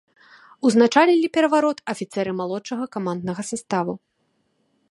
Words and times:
Узначалілі 0.67 1.27
пераварот 1.35 1.83
афіцэры 1.93 2.31
малодшага 2.39 2.83
каманднага 2.95 3.41
саставу. 3.51 3.93